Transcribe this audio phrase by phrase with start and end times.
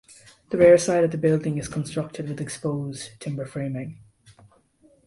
[0.49, 3.99] The rear side of the building is constructed with exposed timber framing.